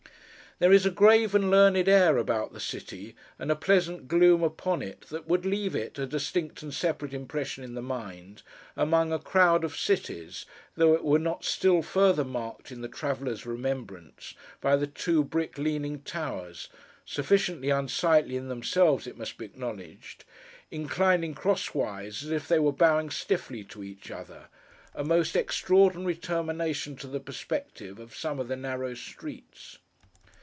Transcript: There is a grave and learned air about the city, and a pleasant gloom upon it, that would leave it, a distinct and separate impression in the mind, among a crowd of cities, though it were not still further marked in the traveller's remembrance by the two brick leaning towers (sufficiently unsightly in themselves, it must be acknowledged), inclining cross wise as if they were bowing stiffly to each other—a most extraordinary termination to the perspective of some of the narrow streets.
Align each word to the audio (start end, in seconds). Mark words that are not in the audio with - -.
There 0.59 0.71
is 0.71 0.85
a 0.85 0.91
grave 0.91 1.33
and 1.33 1.49
learned 1.49 1.87
air 1.89 2.17
about 2.19 2.53
the 2.53 2.59
city, 2.59 3.15
and 3.39 3.51
a 3.51 3.55
pleasant 3.55 4.07
gloom 4.07 4.43
upon 4.43 4.83
it, 4.83 5.01
that 5.09 5.27
would 5.27 5.43
leave 5.43 5.75
it, 5.75 5.97
a 5.97 6.05
distinct 6.05 6.61
and 6.61 6.71
separate 6.71 7.15
impression 7.15 7.63
in 7.63 7.73
the 7.73 7.81
mind, 7.81 8.43
among 8.77 9.11
a 9.11 9.17
crowd 9.17 9.63
of 9.63 9.75
cities, 9.75 10.45
though 10.75 10.93
it 10.93 11.03
were 11.03 11.17
not 11.17 11.43
still 11.43 11.81
further 11.81 12.23
marked 12.23 12.71
in 12.71 12.81
the 12.81 12.87
traveller's 12.87 13.43
remembrance 13.43 14.35
by 14.61 14.75
the 14.75 14.85
two 14.85 15.23
brick 15.23 15.57
leaning 15.57 16.01
towers 16.03 16.69
(sufficiently 17.07 17.71
unsightly 17.71 18.35
in 18.35 18.47
themselves, 18.47 19.07
it 19.07 19.17
must 19.17 19.39
be 19.39 19.45
acknowledged), 19.45 20.25
inclining 20.69 21.33
cross 21.33 21.73
wise 21.73 22.23
as 22.23 22.29
if 22.29 22.47
they 22.47 22.59
were 22.59 22.71
bowing 22.71 23.09
stiffly 23.09 23.63
to 23.63 23.83
each 23.83 24.11
other—a 24.11 25.03
most 25.03 25.35
extraordinary 25.35 26.13
termination 26.15 26.95
to 26.95 27.07
the 27.07 27.19
perspective 27.19 27.97
of 27.97 28.15
some 28.15 28.39
of 28.39 28.47
the 28.47 28.55
narrow 28.55 28.93
streets. 28.93 29.79